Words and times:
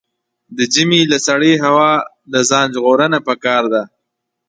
د 0.55 0.59
ژمي 0.73 1.01
له 1.11 1.17
سړې 1.27 1.53
هوا 1.65 1.91
د 2.33 2.35
ځان 2.49 2.67
ژغورنه 2.75 3.19
پکار 3.27 3.63
ده. 3.73 3.83